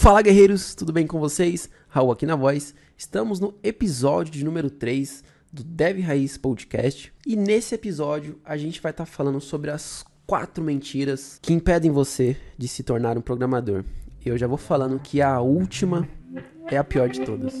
[0.00, 1.68] Fala guerreiros, tudo bem com vocês?
[1.86, 2.74] Raul aqui na voz.
[2.96, 7.12] Estamos no episódio de número 3 do Dev Raiz Podcast.
[7.26, 11.90] E nesse episódio a gente vai estar tá falando sobre as quatro mentiras que impedem
[11.90, 13.84] você de se tornar um programador.
[14.24, 16.08] Eu já vou falando que a última
[16.70, 17.52] é a pior de todas.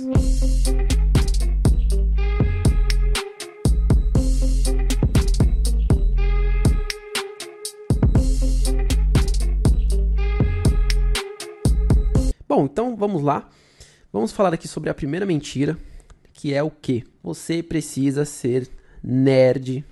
[12.60, 13.48] Bom, então vamos lá.
[14.12, 15.78] Vamos falar aqui sobre a primeira mentira,
[16.30, 17.04] que é o que?
[17.22, 18.68] Você precisa ser
[19.02, 19.82] nerd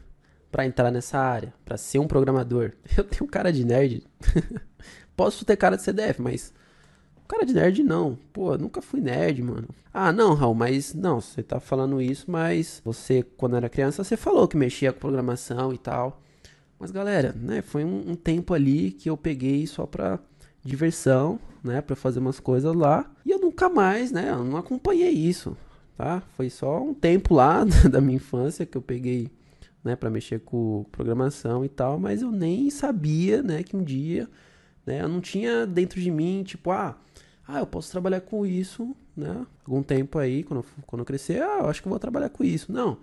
[0.53, 2.73] para entrar nessa área, para ser um programador.
[2.95, 4.07] Eu tenho cara de nerd.
[5.17, 6.53] Posso ter cara de CDF, mas
[7.27, 8.19] cara de nerd não.
[8.35, 9.69] Pô, nunca fui nerd, mano.
[9.91, 14.15] Ah, não, Raul, mas não, você tá falando isso, mas você, quando era criança, você
[14.15, 16.21] falou que mexia com programação e tal.
[16.79, 20.21] Mas galera, né, foi um, um tempo ali que eu peguei só pra
[20.69, 23.11] diversão, né, para fazer umas coisas lá.
[23.25, 25.57] E eu nunca mais, né, eu não acompanhei isso,
[25.97, 26.23] tá?
[26.37, 29.31] Foi só um tempo lá da minha infância que eu peguei,
[29.83, 34.29] né, para mexer com programação e tal, mas eu nem sabia, né, que um dia,
[34.87, 36.97] né, eu não tinha dentro de mim, tipo, ah,
[37.49, 39.47] ah, eu posso trabalhar com isso, né?
[39.67, 42.29] Algum tempo aí, quando eu, quando eu crescer, ah, eu acho que eu vou trabalhar
[42.29, 42.71] com isso.
[42.71, 42.99] Não,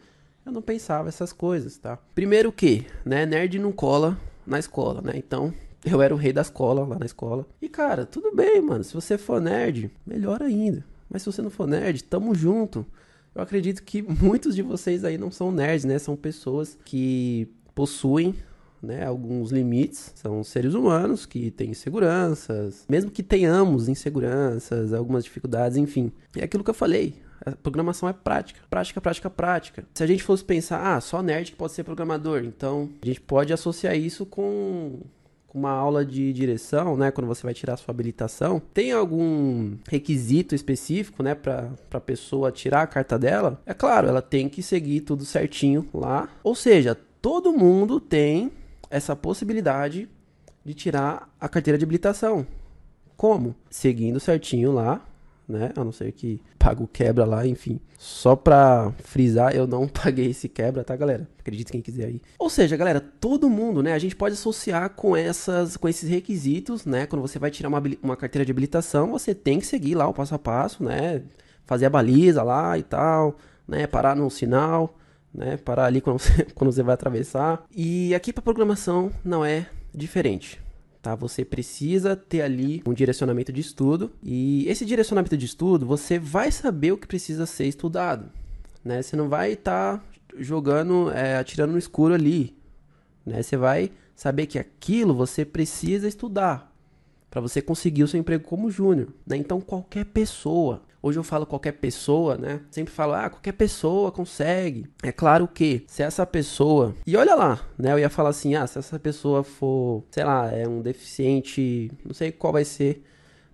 [0.45, 1.97] eu não pensava essas coisas, tá?
[2.13, 5.13] Primeiro que, né, nerd não cola na escola, né?
[5.15, 5.51] Então,
[5.85, 7.45] eu era o rei da escola, lá na escola.
[7.61, 8.83] E, cara, tudo bem, mano.
[8.83, 10.83] Se você for nerd, melhor ainda.
[11.09, 12.85] Mas se você não for nerd, tamo junto.
[13.33, 15.99] Eu acredito que muitos de vocês aí não são nerds, né?
[15.99, 18.33] São pessoas que possuem
[18.81, 20.11] né, alguns limites.
[20.15, 26.11] São seres humanos que têm inseguranças, mesmo que tenhamos inseguranças, algumas dificuldades, enfim.
[26.35, 27.15] É aquilo que eu falei.
[27.45, 29.85] A programação é prática, prática, prática, prática.
[29.93, 33.21] Se a gente fosse pensar, ah, só nerd que pode ser programador, então a gente
[33.21, 35.01] pode associar isso com
[35.55, 41.23] uma aula de direção, né, quando você vai tirar sua habilitação, tem algum requisito específico,
[41.23, 43.61] né, para a pessoa tirar a carta dela?
[43.65, 46.27] É claro, ela tem que seguir tudo certinho lá.
[46.43, 48.51] Ou seja, todo mundo tem
[48.89, 50.09] essa possibilidade
[50.63, 52.45] de tirar a carteira de habilitação.
[53.15, 53.55] Como?
[53.69, 55.01] Seguindo certinho lá
[55.47, 55.71] né?
[55.75, 57.79] A não ser que pague o quebra lá, enfim.
[57.97, 61.27] Só pra frisar, eu não paguei esse quebra, tá, galera?
[61.39, 62.21] Acredite quem quiser aí.
[62.39, 63.93] Ou seja, galera, todo mundo, né?
[63.93, 67.05] A gente pode associar com essas, com esses requisitos, né?
[67.05, 70.13] Quando você vai tirar uma, uma carteira de habilitação, você tem que seguir lá o
[70.13, 71.21] passo a passo, né?
[71.65, 73.87] Fazer a baliza lá e tal, né?
[73.87, 74.97] Parar no sinal,
[75.33, 75.57] né?
[75.57, 77.63] Parar ali quando você, quando você vai atravessar.
[77.75, 80.64] E aqui para programação não é diferente
[81.05, 81.13] tá?
[81.13, 86.51] Você precisa ter ali um direcionamento de estudo e esse direcionamento de estudo você vai
[86.51, 88.31] saber o que precisa ser estudado,
[88.83, 89.03] né?
[89.03, 90.03] Você não vai estar tá
[90.35, 92.57] jogando, é, atirando no escuro ali,
[93.23, 93.43] né?
[93.43, 96.74] Você vai saber que aquilo você precisa estudar
[97.35, 99.35] para você conseguir o seu emprego como júnior, né?
[99.35, 102.61] Então qualquer pessoa Hoje eu falo qualquer pessoa, né?
[102.71, 104.87] Sempre falo, ah, qualquer pessoa consegue.
[105.03, 106.95] É claro que se essa pessoa.
[107.05, 107.91] E olha lá, né?
[107.91, 111.91] Eu ia falar assim, ah, se essa pessoa for, sei lá, é um deficiente.
[112.03, 113.03] Não sei qual vai ser.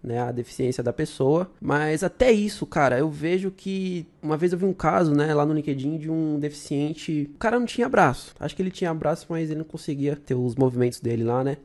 [0.04, 4.58] Né, a deficiência da pessoa, mas até isso, cara, eu vejo que uma vez eu
[4.58, 8.34] vi um caso, né, lá no LinkedIn de um deficiente, o cara não tinha braço,
[8.40, 11.58] acho que ele tinha braço, mas ele não conseguia ter os movimentos dele lá, né,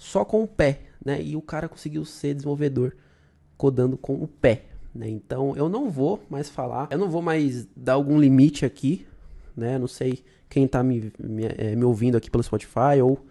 [0.00, 2.96] só com o pé, né, e o cara conseguiu ser desenvolvedor
[3.56, 4.62] codando com o pé,
[4.94, 5.06] né?
[5.10, 9.06] Então eu não vou mais falar, eu não vou mais dar algum limite aqui,
[9.54, 9.78] né?
[9.78, 13.22] Não sei quem está me, me, é, me, ouvindo aqui pelo Spotify ou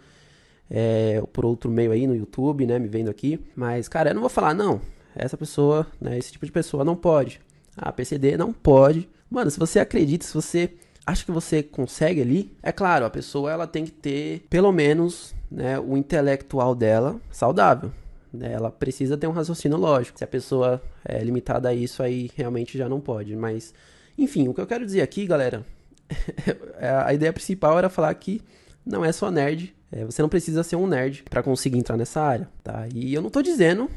[0.69, 2.77] é, por outro meio aí no YouTube, né?
[2.77, 3.39] Me vendo aqui.
[3.55, 4.79] Mas, cara, eu não vou falar, não,
[5.15, 6.19] essa pessoa, né?
[6.19, 7.41] Esse tipo de pessoa não pode.
[7.75, 9.09] A PCD não pode.
[9.27, 10.71] Mano, se você acredita, se você
[11.05, 15.33] acha que você consegue ali, é claro, a pessoa ela tem que ter pelo menos
[15.49, 17.91] né, o intelectual dela saudável.
[18.31, 18.53] Né?
[18.53, 20.17] Ela precisa ter um raciocínio lógico.
[20.17, 23.35] Se a pessoa é limitada a isso, aí realmente já não pode.
[23.35, 23.73] Mas,
[24.17, 25.65] enfim, o que eu quero dizer aqui, galera,
[27.05, 28.41] a ideia principal era falar que
[28.85, 29.75] não é só nerd.
[29.91, 32.87] É, você não precisa ser um nerd para conseguir entrar nessa área, tá?
[32.93, 33.89] E eu não tô dizendo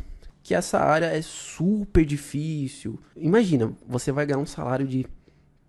[0.42, 2.98] que essa área é super difícil.
[3.16, 5.06] Imagina, você vai ganhar um salário de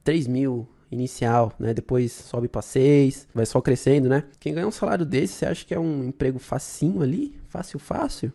[0.03, 1.73] 3 mil inicial, né?
[1.73, 4.23] Depois sobe para 6, vai só crescendo, né?
[4.39, 7.35] Quem ganha um salário desse, você acha que é um emprego facinho ali?
[7.49, 8.31] Fácil, fácil?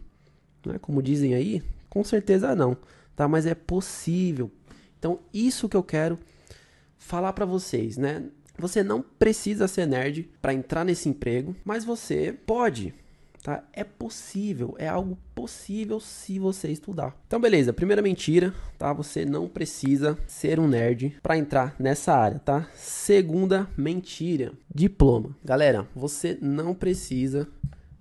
[0.64, 0.78] né?
[0.80, 2.76] Como dizem aí, com certeza não,
[3.16, 3.26] tá?
[3.26, 4.50] Mas é possível.
[4.98, 6.18] Então, isso que eu quero
[6.96, 8.24] falar para vocês, né?
[8.58, 12.92] Você não precisa ser nerd para entrar nesse emprego, mas você pode,
[13.42, 13.64] tá?
[13.72, 17.16] É possível, é algo possível se você estudar.
[17.26, 18.92] Então, beleza, primeira mentira, tá?
[18.92, 22.68] Você não precisa ser um nerd para entrar nessa área, tá?
[22.74, 25.36] Segunda mentira, diploma.
[25.44, 27.48] Galera, você não precisa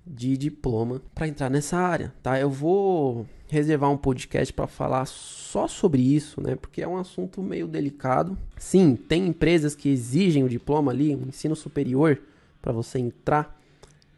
[0.06, 2.40] de diploma para entrar nessa área, tá?
[2.40, 6.56] Eu vou reservar um podcast para falar só sobre isso, né?
[6.56, 8.38] Porque é um assunto meio delicado.
[8.58, 12.22] Sim, tem empresas que exigem o diploma ali, o ensino superior
[12.62, 13.58] para você entrar,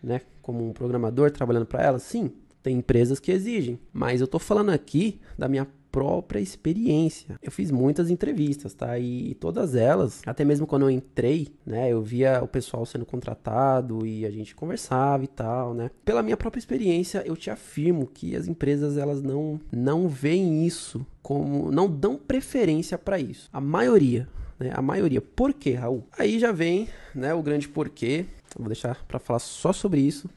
[0.02, 2.02] né, como um programador trabalhando para elas.
[2.02, 2.32] Sim,
[2.64, 7.40] tem empresas que exigem, mas eu tô falando aqui da minha própria experiência.
[7.42, 8.98] Eu fiz muitas entrevistas, tá?
[8.98, 14.08] E, todas elas, até mesmo quando eu entrei, né, eu via o pessoal sendo contratado
[14.08, 15.92] e a gente conversava e tal, né?
[16.04, 21.06] Pela minha própria experiência, eu te afirmo que as empresas elas não não veem isso
[21.22, 23.50] como não dão preferência para isso.
[23.54, 24.28] A maioria,
[24.60, 24.72] né?
[24.74, 25.22] A maioria.
[25.22, 26.08] Por quê, Raul?
[26.18, 28.26] Aí já vem, né, o grande porquê.
[28.56, 30.28] Eu vou deixar para falar só sobre isso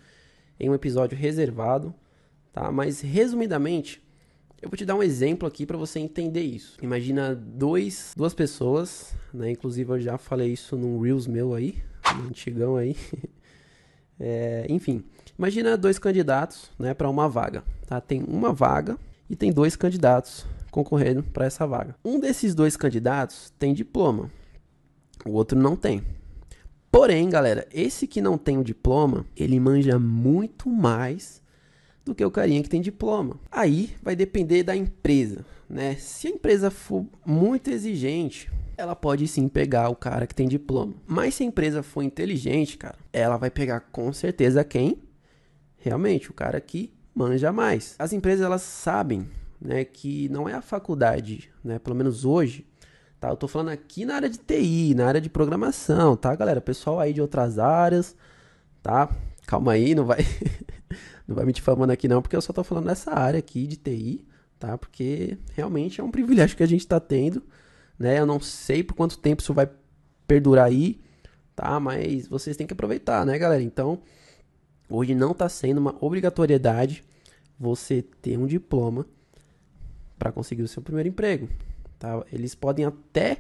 [0.62, 1.93] em um episódio reservado,
[2.53, 2.70] tá?
[2.70, 4.00] Mas resumidamente,
[4.62, 6.79] eu vou te dar um exemplo aqui para você entender isso.
[6.81, 9.50] Imagina dois, duas pessoas, né?
[9.50, 11.82] Inclusive eu já falei isso num Reels meu aí,
[12.17, 12.97] no antigão aí.
[14.25, 15.03] É, enfim,
[15.37, 17.64] imagina dois candidatos, né, para uma vaga.
[17.88, 18.00] Tá?
[18.00, 18.97] Tem uma vaga
[19.29, 21.97] e tem dois candidatos concorrendo para essa vaga.
[22.05, 24.31] Um desses dois candidatos tem diploma,
[25.26, 26.05] o outro não tem.
[26.93, 31.41] Porém, galera, esse que não tem o diploma, ele manja muito mais
[32.05, 33.41] do que o carinha que tem diploma.
[33.50, 35.94] Aí vai depender da empresa, né?
[35.94, 40.93] Se a empresa for muito exigente, ela pode sim pegar o cara que tem diploma.
[41.06, 44.99] Mas se a empresa for inteligente, cara, ela vai pegar com certeza quem?
[45.79, 47.95] Realmente, o cara que manja mais.
[47.99, 49.27] As empresas elas sabem,
[49.59, 52.67] né, que não é a faculdade, né, pelo menos hoje,
[53.23, 53.29] tá?
[53.29, 56.61] Eu tô falando aqui na área de TI, na área de programação, tá, galera?
[56.61, 58.17] Pessoal aí de outras áreas,
[58.83, 59.09] tá?
[59.47, 60.27] Calma aí, não vai
[61.27, 63.77] Não vai me difamando aqui não, porque eu só tô falando dessa área aqui de
[63.77, 64.27] TI,
[64.59, 64.77] tá?
[64.77, 67.41] Porque realmente é um privilégio que a gente tá tendo,
[67.97, 68.19] né?
[68.19, 69.71] Eu não sei por quanto tempo isso vai
[70.27, 71.01] perdurar aí,
[71.55, 71.79] tá?
[71.79, 73.63] Mas vocês têm que aproveitar, né, galera?
[73.63, 74.03] Então,
[74.91, 77.05] hoje não tá sendo uma obrigatoriedade
[77.57, 79.07] você ter um diploma
[80.19, 81.49] para conseguir o seu primeiro emprego,
[82.02, 82.20] tá?
[82.32, 83.38] Eles podem até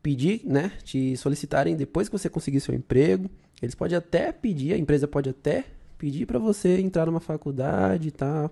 [0.00, 3.28] pedir, né, te solicitarem depois que você conseguir seu emprego.
[3.60, 5.64] Eles podem até pedir, a empresa pode até
[5.98, 8.48] pedir para você entrar numa faculdade, tá?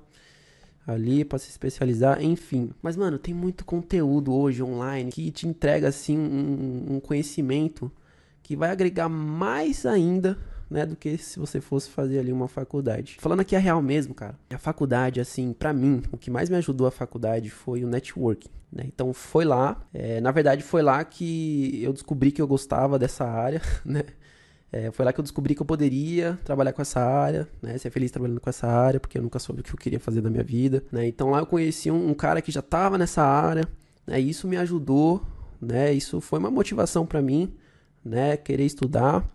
[0.85, 2.71] Ali para se especializar, enfim.
[2.83, 7.91] Mas, mano, tem muito conteúdo hoje online que te entrega, assim, um, um conhecimento
[8.43, 10.37] que vai agregar mais ainda
[10.71, 13.17] né, do que se você fosse fazer ali uma faculdade.
[13.19, 14.39] Falando aqui a real mesmo, cara.
[14.51, 18.49] A faculdade, assim, para mim, o que mais me ajudou a faculdade foi o networking.
[18.73, 18.85] Né?
[18.87, 23.25] Então foi lá, é, na verdade foi lá que eu descobri que eu gostava dessa
[23.25, 24.05] área, né?
[24.73, 27.77] É, foi lá que eu descobri que eu poderia trabalhar com essa área, né?
[27.77, 30.21] Ser feliz trabalhando com essa área, porque eu nunca soube o que eu queria fazer
[30.21, 31.09] da minha vida, né?
[31.09, 33.65] Então lá eu conheci um, um cara que já estava nessa área,
[34.07, 34.21] né?
[34.21, 35.21] E isso me ajudou,
[35.61, 35.93] né?
[35.93, 37.53] Isso foi uma motivação para mim,
[38.05, 38.37] né?
[38.37, 39.29] Querer estudar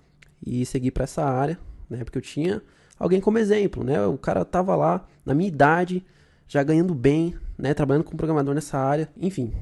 [0.45, 1.57] e seguir para essa área,
[1.89, 2.03] né?
[2.03, 2.61] Porque eu tinha
[2.99, 4.05] alguém como exemplo, né?
[4.05, 6.05] O cara tava lá na minha idade,
[6.47, 7.73] já ganhando bem, né?
[7.73, 9.53] Trabalhando como programador nessa área, enfim.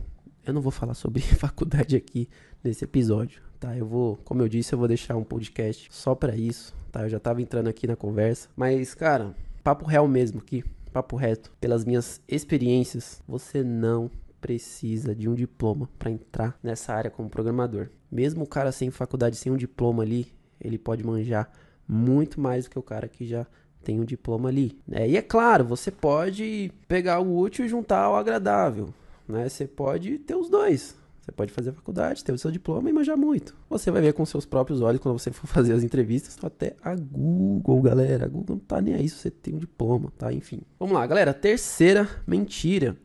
[0.45, 2.27] Eu não vou falar sobre faculdade aqui
[2.63, 3.75] nesse episódio, tá?
[3.75, 7.03] Eu vou, como eu disse, eu vou deixar um podcast só para isso, tá?
[7.03, 9.33] Eu já tava entrando aqui na conversa, mas cara,
[9.63, 14.11] papo real mesmo aqui, papo reto, pelas minhas experiências, você não
[14.43, 17.87] precisa de um diploma para entrar nessa área como programador.
[18.11, 20.27] Mesmo o cara sem faculdade, sem um diploma ali,
[20.63, 21.51] ele pode manjar
[21.87, 23.45] muito mais do que o cara que já
[23.83, 24.77] tem um diploma ali.
[24.91, 28.93] É, e é claro, você pode pegar o útil e juntar ao agradável.
[29.27, 29.47] Né?
[29.47, 30.95] Você pode ter os dois.
[31.21, 33.55] Você pode fazer a faculdade, ter o seu diploma e manjar muito.
[33.69, 36.37] Você vai ver com seus próprios olhos quando você for fazer as entrevistas.
[36.43, 38.25] Até a Google, galera.
[38.25, 40.33] A Google não tá nem aí se você tem um diploma, tá?
[40.33, 40.61] Enfim.
[40.77, 41.33] Vamos lá, galera.
[41.33, 42.97] Terceira mentira.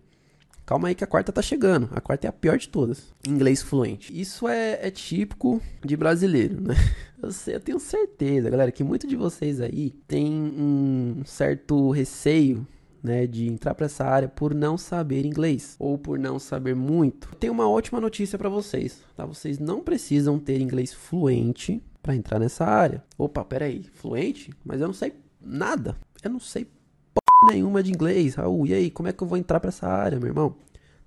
[0.69, 1.89] Calma aí que a quarta tá chegando.
[1.95, 3.15] A quarta é a pior de todas.
[3.27, 4.13] Inglês fluente.
[4.13, 6.75] Isso é, é típico de brasileiro, né?
[7.23, 12.65] Eu, sei, eu tenho certeza, galera, que muitos de vocês aí tem um certo receio
[13.03, 17.35] né, de entrar para essa área por não saber inglês ou por não saber muito.
[17.35, 19.27] Tenho uma ótima notícia para vocês, tá?
[19.27, 23.03] Vocês não precisam ter inglês fluente para entrar nessa área.
[23.17, 24.53] Opa, peraí, fluente?
[24.65, 25.97] Mas eu não sei nada.
[26.23, 26.69] Eu não sei
[27.47, 28.35] nenhuma de inglês.
[28.35, 30.55] Raul, e aí, como é que eu vou entrar para essa área, meu irmão?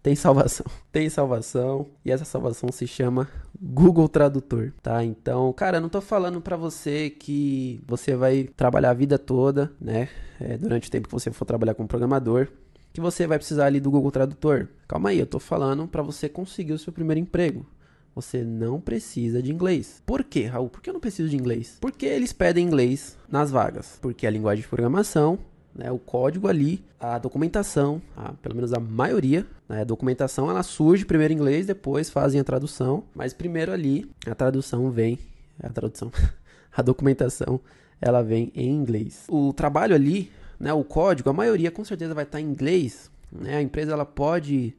[0.02, 0.66] tem salvação.
[0.92, 3.30] Tem salvação e essa salvação se chama
[3.62, 5.04] Google Tradutor, tá?
[5.04, 9.72] Então, cara, eu não tô falando para você que você vai trabalhar a vida toda,
[9.80, 10.10] né?
[10.40, 12.50] É, durante o tempo que você for trabalhar como programador,
[12.92, 14.68] que você vai precisar ali do Google Tradutor.
[14.88, 17.66] Calma aí, eu tô falando para você conseguir o seu primeiro emprego.
[18.14, 20.04] Você não precisa de inglês.
[20.06, 20.70] Por quê, Raul?
[20.70, 21.78] Por que eu não preciso de inglês?
[21.80, 23.98] Porque eles pedem inglês nas vagas.
[24.02, 25.40] Porque a linguagem de programação
[25.74, 30.64] né, o código ali, a documentação, a, pelo menos a maioria, né, a documentação ela
[30.64, 35.18] surge primeiro em inglês, depois fazem a tradução, mas primeiro ali a tradução vem,
[35.62, 36.12] a tradução,
[36.76, 37.60] a documentação
[38.00, 39.26] ela vem em inglês.
[39.30, 43.10] O trabalho ali né, o código, a maioria com certeza vai estar em inglês.
[43.32, 43.56] Né?
[43.56, 44.76] A empresa ela pode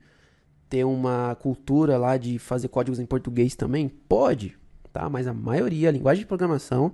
[0.68, 3.88] ter uma cultura lá de fazer códigos em português também?
[3.88, 4.56] Pode,
[4.92, 5.10] tá?
[5.10, 6.92] Mas a maioria, a linguagem de programação,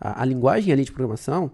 [0.00, 1.50] a, a linguagem ali de programação,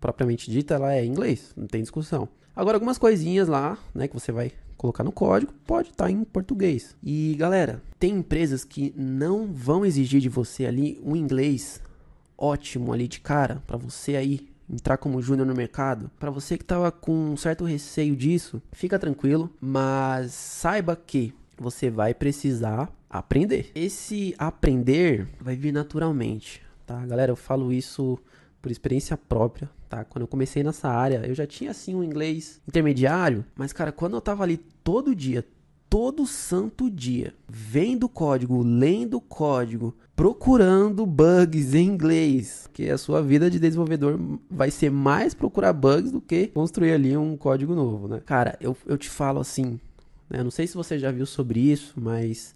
[0.00, 2.28] propriamente dita, ela é inglês, não tem discussão.
[2.54, 6.24] Agora, algumas coisinhas lá, né, que você vai colocar no código, pode estar tá em
[6.24, 6.96] português.
[7.02, 11.82] E galera, tem empresas que não vão exigir de você ali um inglês
[12.36, 16.10] ótimo ali de cara para você aí entrar como júnior no mercado.
[16.18, 21.90] Para você que tava com um certo receio disso, fica tranquilo, mas saiba que você
[21.90, 23.72] vai precisar aprender.
[23.74, 27.04] Esse aprender vai vir naturalmente, tá?
[27.06, 28.18] Galera, eu falo isso
[28.60, 30.04] por experiência própria, tá?
[30.04, 34.14] Quando eu comecei nessa área, eu já tinha assim um inglês intermediário, mas cara, quando
[34.14, 35.44] eu tava ali todo dia,
[35.88, 43.50] todo santo dia, vendo código, lendo código, procurando bugs em inglês, que a sua vida
[43.50, 44.18] de desenvolvedor
[44.50, 48.20] vai ser mais procurar bugs do que construir ali um código novo, né?
[48.24, 49.80] Cara, eu, eu te falo assim,
[50.28, 50.42] né?
[50.42, 52.54] Não sei se você já viu sobre isso, mas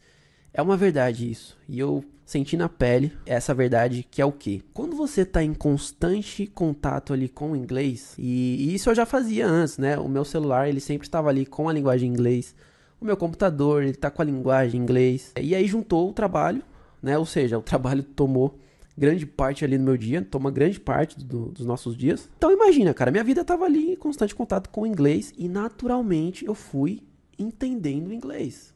[0.55, 1.57] é uma verdade isso.
[1.69, 4.63] E eu senti na pele essa verdade que é o que?
[4.73, 9.05] Quando você está em constante contato ali com o inglês, e, e, isso eu já
[9.07, 9.99] fazia antes, né?
[9.99, 12.55] O meu celular, ele sempre estava ali com a linguagem inglês.
[13.01, 15.33] O meu computador, ele tá com a linguagem inglês.
[15.41, 16.63] E aí juntou o trabalho,
[17.03, 17.19] né?
[17.19, 18.59] Ou seja, o trabalho tomou
[18.97, 22.29] grande parte ali no meu dia, toma grande parte do, dos nossos dias.
[22.37, 26.45] Então imagina, cara, minha vida tava ali em constante contato com o inglês e naturalmente
[26.45, 27.03] eu fui
[27.39, 28.73] entendendo inglês,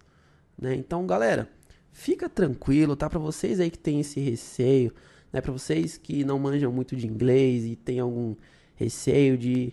[0.58, 0.74] né?
[0.74, 1.48] Então, galera,
[1.96, 3.08] fica tranquilo, tá?
[3.08, 4.92] Para vocês aí que tem esse receio,
[5.32, 5.40] né?
[5.40, 8.36] Para vocês que não manjam muito de inglês e tem algum
[8.74, 9.72] receio de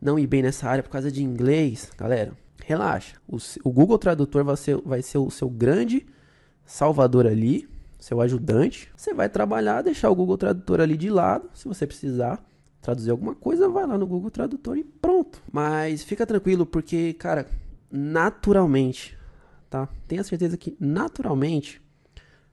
[0.00, 3.16] não ir bem nessa área por causa de inglês, galera, relaxa.
[3.26, 6.06] O, o Google Tradutor vai ser, vai ser o seu grande
[6.66, 7.66] salvador ali,
[7.98, 8.92] seu ajudante.
[8.94, 12.44] Você vai trabalhar, deixar o Google Tradutor ali de lado, se você precisar
[12.82, 15.42] traduzir alguma coisa, vai lá no Google Tradutor e pronto.
[15.50, 17.46] Mas fica tranquilo porque, cara,
[17.90, 19.16] naturalmente
[19.68, 19.88] tá?
[20.06, 21.80] Tenha certeza que naturalmente,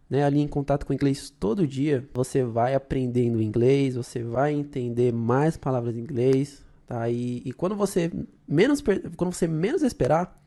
[0.10, 4.54] né, ali em contato com o inglês todo dia, você vai aprendendo inglês, você vai
[4.54, 7.10] entender mais palavras em inglês, tá?
[7.10, 8.12] E, e quando você
[8.48, 8.82] menos
[9.16, 10.40] quando você menos esperar,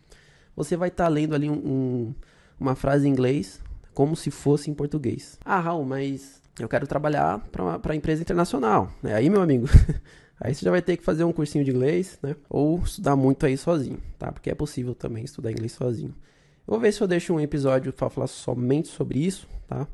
[0.54, 2.14] você vai estar tá lendo ali um, um,
[2.58, 3.60] uma frase em inglês
[3.94, 5.38] como se fosse em português.
[5.44, 7.38] Ah, Raul, mas eu quero trabalhar
[7.80, 8.92] para empresa internacional.
[9.02, 9.14] Né?
[9.14, 9.66] Aí, meu amigo,
[10.40, 12.36] aí você já vai ter que fazer um cursinho de inglês, né?
[12.48, 14.30] Ou estudar muito aí sozinho, tá?
[14.30, 16.14] Porque é possível também estudar inglês sozinho.
[16.66, 19.86] Vou ver se eu deixo um episódio para falar somente sobre isso, tá?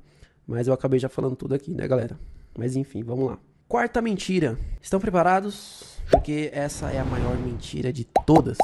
[0.47, 2.19] Mas eu acabei já falando tudo aqui, né, galera?
[2.57, 3.39] Mas enfim, vamos lá.
[3.67, 4.57] Quarta mentira.
[4.81, 5.99] Estão preparados?
[6.11, 8.59] Porque essa é a maior mentira de todas,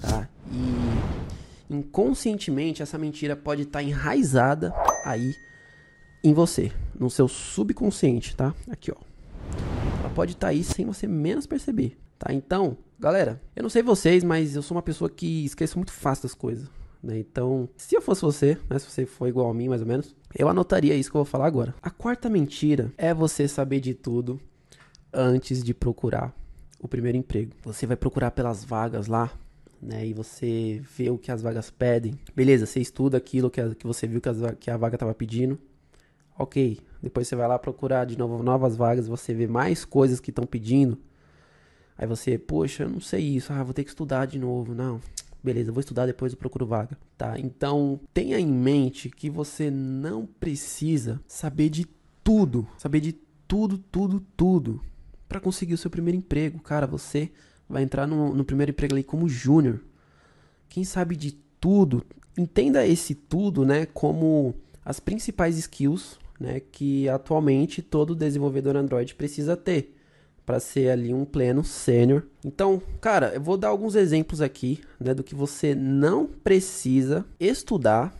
[0.00, 0.28] tá?
[0.52, 4.72] E inconscientemente essa mentira pode estar tá enraizada
[5.04, 5.34] aí
[6.22, 8.54] em você, no seu subconsciente, tá?
[8.70, 8.96] Aqui, ó.
[10.00, 12.32] Ela pode estar tá aí sem você menos perceber, tá?
[12.32, 16.22] Então, galera, eu não sei vocês, mas eu sou uma pessoa que esqueço muito fácil
[16.22, 16.68] das coisas.
[17.02, 17.18] Né?
[17.18, 20.14] Então, se eu fosse você, né, se você for igual a mim mais ou menos,
[20.36, 21.74] eu anotaria isso que eu vou falar agora.
[21.80, 24.40] A quarta mentira é você saber de tudo
[25.12, 26.34] antes de procurar
[26.80, 27.52] o primeiro emprego.
[27.62, 29.30] Você vai procurar pelas vagas lá,
[29.80, 30.06] né?
[30.06, 32.18] E você vê o que as vagas pedem.
[32.34, 35.14] Beleza, você estuda aquilo que, a, que você viu que, as, que a vaga estava
[35.14, 35.58] pedindo.
[36.38, 36.78] Ok.
[37.02, 40.44] Depois você vai lá procurar de novo novas vagas, você vê mais coisas que estão
[40.44, 40.98] pedindo.
[41.96, 44.74] Aí você, poxa, eu não sei isso, ah, vou ter que estudar de novo.
[44.74, 45.00] Não,
[45.42, 47.38] Beleza, vou estudar depois eu procuro vaga, tá?
[47.38, 51.86] Então, tenha em mente que você não precisa saber de
[52.24, 53.12] tudo, saber de
[53.46, 54.82] tudo, tudo, tudo
[55.28, 56.58] para conseguir o seu primeiro emprego.
[56.60, 57.30] Cara, você
[57.68, 59.80] vai entrar no, no primeiro emprego ali como júnior.
[60.68, 62.04] Quem sabe de tudo,
[62.36, 64.54] entenda esse tudo, né, como
[64.84, 69.97] as principais skills, né, que atualmente todo desenvolvedor Android precisa ter
[70.48, 72.22] para ser ali um pleno sênior.
[72.42, 78.16] Então, cara, eu vou dar alguns exemplos aqui, né, do que você não precisa estudar,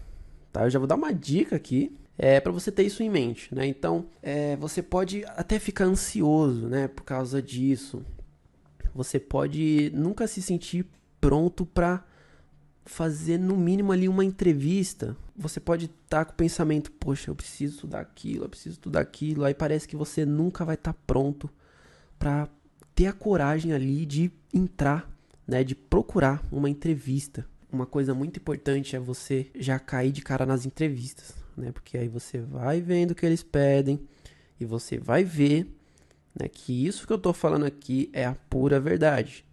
[0.52, 0.64] tá?
[0.64, 3.66] Eu já vou dar uma dica aqui, é para você ter isso em mente, né?
[3.66, 8.04] Então, é, você pode até ficar ansioso, né, por causa disso.
[8.94, 10.84] Você pode nunca se sentir
[11.18, 12.04] pronto para
[12.84, 15.16] fazer no mínimo ali uma entrevista.
[15.34, 19.00] Você pode estar tá com o pensamento, poxa, eu preciso estudar aquilo, eu preciso estudar
[19.00, 21.48] aquilo, aí parece que você nunca vai estar tá pronto
[22.18, 22.48] para
[22.94, 25.10] ter a coragem ali de entrar,
[25.46, 27.46] né, de procurar uma entrevista.
[27.70, 31.70] Uma coisa muito importante é você já cair de cara nas entrevistas, né?
[31.70, 34.00] Porque aí você vai vendo o que eles pedem
[34.58, 35.66] e você vai ver,
[36.38, 39.44] né, que isso que eu tô falando aqui é a pura verdade.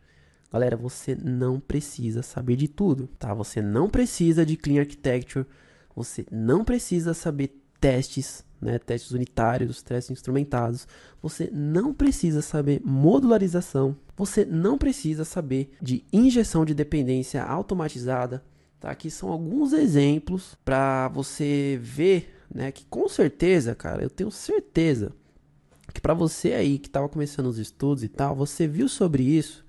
[0.51, 3.33] Galera, você não precisa saber de tudo, tá?
[3.33, 5.45] Você não precisa de clean architecture,
[5.93, 10.87] você não precisa saber testes, né, testes unitários, testes instrumentados.
[11.21, 18.43] Você não precisa saber modularização, Você não precisa saber de injeção de dependência automatizada.
[18.79, 18.89] Tá?
[18.89, 25.11] Aqui são alguns exemplos para você ver, né, que com certeza, cara, eu tenho certeza
[25.93, 29.63] que para você aí que estava começando os estudos e tal, você viu sobre isso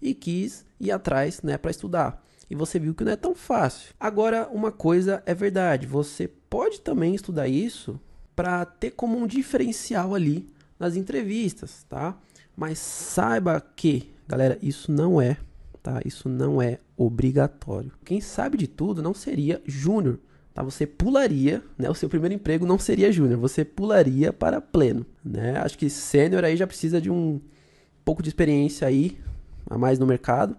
[0.00, 2.24] e quis ir atrás, né, para estudar.
[2.48, 3.92] E você viu que não é tão fácil.
[3.98, 8.00] Agora, uma coisa é verdade, você pode também estudar isso
[8.38, 12.16] para ter como um diferencial ali nas entrevistas, tá?
[12.56, 15.36] Mas saiba que, galera, isso não é,
[15.82, 16.00] tá?
[16.04, 17.90] Isso não é obrigatório.
[18.04, 20.20] Quem sabe de tudo não seria júnior,
[20.54, 20.62] tá?
[20.62, 21.90] Você pularia, né?
[21.90, 25.58] O seu primeiro emprego não seria júnior, você pularia para pleno, né?
[25.58, 27.40] Acho que sênior aí já precisa de um
[28.04, 29.18] pouco de experiência aí
[29.68, 30.56] a mais no mercado,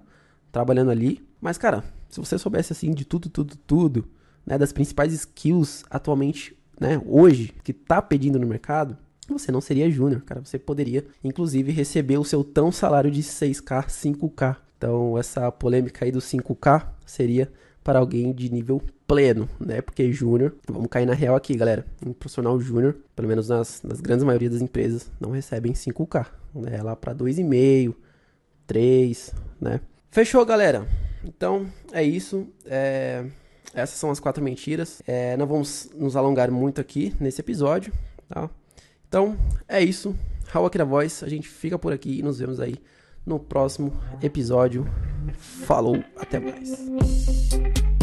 [0.51, 1.25] trabalhando ali.
[1.39, 4.05] Mas, cara, se você soubesse assim de tudo, tudo, tudo,
[4.45, 9.89] né, das principais skills atualmente, né, hoje, que tá pedindo no mercado, você não seria
[9.89, 10.41] júnior, cara.
[10.43, 14.57] Você poderia, inclusive, receber o seu tão salário de 6K, 5K.
[14.77, 17.51] Então, essa polêmica aí do 5K seria
[17.83, 19.81] para alguém de nível pleno, né?
[19.81, 21.85] Porque júnior, vamos cair na real aqui, galera.
[22.05, 26.27] Um profissional júnior, pelo menos nas, nas grandes maioria das empresas, não recebem 5K.
[26.55, 26.77] Né?
[26.77, 27.95] É lá para 2,5,
[28.65, 29.81] 3, né?
[30.11, 30.87] Fechou, galera.
[31.23, 32.47] Então, é isso.
[32.65, 33.25] É...
[33.73, 35.01] Essas são as quatro mentiras.
[35.07, 35.37] É...
[35.37, 37.93] Não vamos nos alongar muito aqui nesse episódio,
[38.27, 38.49] tá?
[39.07, 39.37] Então,
[39.67, 40.15] é isso.
[40.47, 41.23] Raul aqui na voz.
[41.23, 42.75] A gente fica por aqui e nos vemos aí
[43.25, 44.87] no próximo episódio.
[45.37, 47.98] Falou, até mais.